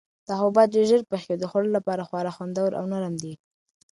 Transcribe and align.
دا 0.27 0.33
حبوبات 0.39 0.67
ډېر 0.75 0.85
ژر 0.91 1.01
پخیږي 1.11 1.31
او 1.37 1.41
د 1.41 1.45
خوړلو 1.49 1.75
لپاره 1.77 2.05
خورا 2.07 2.31
خوندور 2.35 2.71
او 2.79 2.83
نرم 2.93 3.15
دي. 3.23 3.33